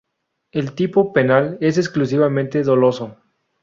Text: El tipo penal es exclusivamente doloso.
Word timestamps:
El 0.51 0.73
tipo 0.73 1.13
penal 1.13 1.59
es 1.61 1.77
exclusivamente 1.77 2.63
doloso. 2.63 3.17